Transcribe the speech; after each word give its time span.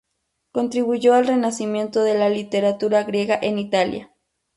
Contribuyó 0.51 1.13
al 1.13 1.27
renacimiento 1.27 2.01
de 2.03 2.17
la 2.17 2.27
literatura 2.27 3.03
griega 3.03 3.37
en 3.39 3.59
Italia. 3.59 4.11